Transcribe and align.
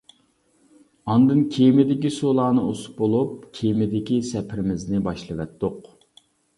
ئاندىن 1.13 1.43
كېمىدىكى 1.57 2.13
سۇلارنى 2.17 2.65
ئۇسۇپ 2.71 2.99
بولۇپ، 3.05 3.39
كېمىدىكى 3.61 4.21
سەپىرىمىزنى 4.35 5.07
باشلىۋەتتۇق. 5.11 5.83